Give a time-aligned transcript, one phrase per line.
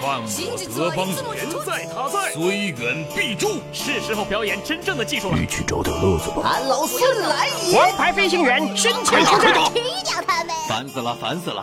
[0.00, 3.60] 犯我德邦人在他在，虽远必诛。
[3.70, 5.38] 是时候表演真正的技术了。
[5.38, 6.40] 你去找点乐子吧。
[6.42, 7.76] 俺老孙来也！
[7.76, 10.56] 王牌飞行员身前出战，踢掉他们！
[10.66, 11.62] 烦死了，烦死了！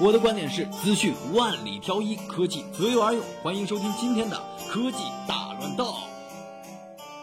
[0.00, 3.22] 我的观点是：资讯万里挑一，科技择优而用。
[3.42, 4.96] 欢迎收听今天的科技
[5.28, 5.94] 大乱斗。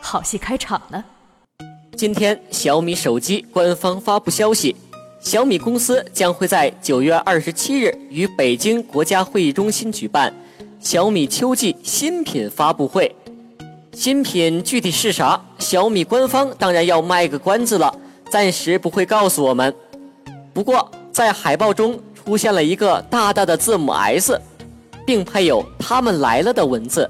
[0.02, 1.04] 好戏开场了。
[1.98, 4.76] 今天小米手机官方发布消息，
[5.24, 10.32] 小米公司将会在九月二十七日于北京国家会议中心举办
[10.82, 13.16] 小米秋季新品发布会。
[13.94, 15.42] 新品具体是啥？
[15.60, 17.96] 小米官方当然要卖个关子了，
[18.30, 19.74] 暂时不会告诉我们。
[20.54, 24.40] 不过在海报中出现了一个大大的字母 S，
[25.06, 27.10] 并配有“他们来了”的文字。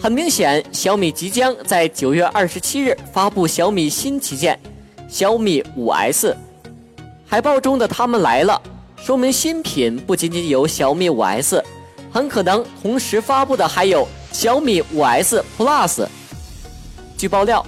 [0.00, 4.58] 很明显，小米即将在九月二十七日发布小米新旗舰
[5.10, 6.34] 小米五 S。
[7.30, 8.58] 海报中的“他们来了”，
[8.96, 11.62] 说明新品不仅仅有小米五 S，
[12.10, 16.06] 很可能同时发布的还有小米五 S Plus。
[17.18, 17.64] 据爆料，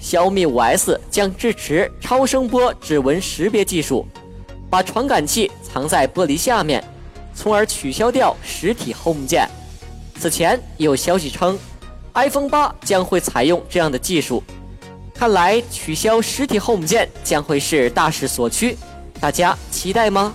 [0.00, 4.06] 小米五 S 将支持超声波指纹识别技术，
[4.70, 6.82] 把传感器藏在玻璃下面，
[7.34, 9.46] 从而取消掉实体 Home 键。
[10.18, 11.58] 此前有消息称。
[12.14, 14.42] iPhone 八将会采用这样的技术，
[15.14, 18.76] 看来取消实体 Home 键将会是大势所趋，
[19.22, 20.34] 大家期待吗？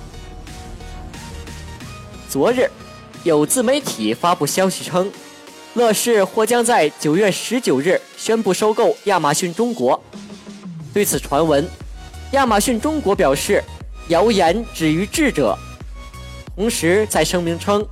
[2.30, 2.72] 昨日，
[3.26, 5.12] 有自媒体发布消息称，
[5.74, 10.02] 乐视或将在九月十九日宣布收购亚马逊中国。
[10.94, 11.68] 对此传闻，
[12.32, 13.62] 亚马逊中国表示，
[14.08, 15.54] 谣言止于智者，
[16.56, 17.86] 同时在声明称。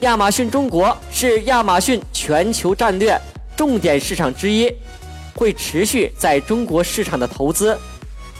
[0.00, 3.16] 亚马逊中国是亚马逊全球战略
[3.56, 4.68] 重点市场之一，
[5.36, 7.78] 会持续在中国市场的投资，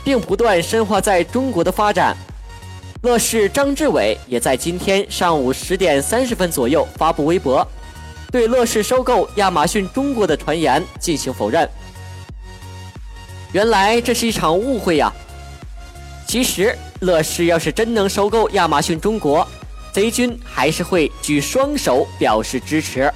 [0.05, 2.17] 并不断深化在中国的发展。
[3.03, 7.67] 乐视张志伟也在今天上午十点三十分左右发布微博，
[8.31, 11.69] 对乐视收购亚马逊中国的传言进行否认。
[13.53, 15.13] 原来这是一场误会呀！
[16.27, 19.47] 其实乐视要是真能收购亚马逊中国，
[19.93, 23.13] 贼军还是会举双手表示支持。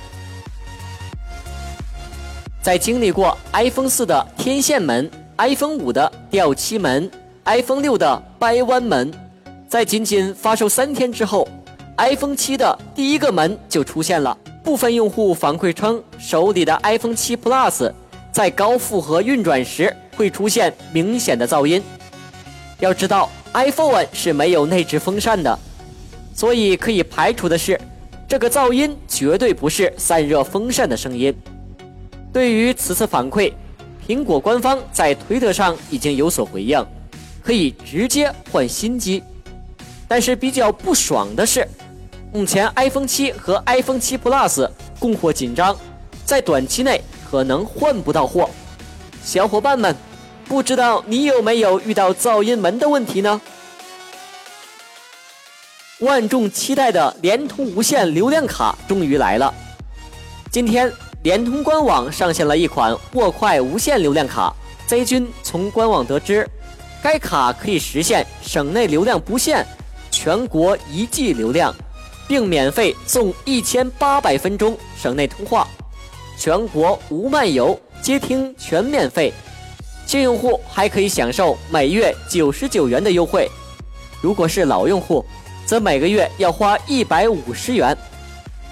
[2.60, 5.08] 在经历过 iPhone 四的天线门、
[5.38, 7.10] iPhone 五的掉漆门、
[7.44, 9.12] iPhone 六的掰弯门，
[9.68, 11.46] 在仅仅发售三天之后
[11.98, 14.36] ，iPhone 七的第一个门就出现了。
[14.64, 17.92] 部分用户反馈称，手里的 iPhone 七 Plus
[18.32, 21.82] 在高负荷运转时会出现明显的噪音。
[22.80, 25.58] 要知道，iPhone 是没有内置风扇的。
[26.34, 27.78] 所以可以排除的是，
[28.26, 31.34] 这个噪音绝对不是散热风扇的声音。
[32.32, 33.52] 对于此次反馈，
[34.06, 36.84] 苹果官方在推特上已经有所回应，
[37.42, 39.22] 可以直接换新机。
[40.06, 41.66] 但是比较不爽的是，
[42.32, 45.76] 目前 iPhone 七和 iPhone 七 Plus 供货紧张，
[46.24, 48.48] 在短期内可能换不到货。
[49.24, 49.96] 小伙伴们，
[50.44, 53.40] 不知道你有没有遇到噪音门的问题呢？
[55.98, 59.52] 万众期待的联通无线流量卡终于来了。
[60.50, 60.92] 今天，
[61.26, 64.54] 联通官网上线了一款沃快无限流量卡。
[64.86, 66.48] Z 军从官网得知，
[67.02, 69.66] 该卡可以实现省内流量不限，
[70.08, 71.74] 全国一 G 流量，
[72.28, 75.66] 并免费送一千八百分钟省内通话，
[76.38, 79.34] 全国无漫游，接听全免费。
[80.06, 83.50] 新用户还可以享受每月九十九元的优惠。
[84.20, 85.26] 如果是老用户，
[85.66, 87.98] 则每个月要花一百五十元。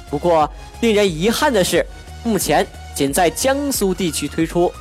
[0.08, 0.48] 不过，
[0.80, 1.84] 令人遗憾的是，
[2.24, 4.72] 目前仅在江苏地区推出，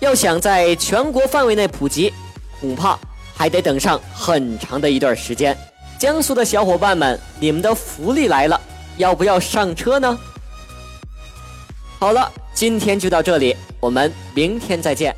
[0.00, 2.12] 要想在全国范围内普及，
[2.60, 2.98] 恐怕
[3.34, 5.56] 还得等上很长的一段时间。
[5.98, 8.60] 江苏的小伙伴们，你们的福利来了，
[8.98, 10.18] 要不要上车呢？
[11.98, 15.14] 好了，今天就到这里，我们明天再见。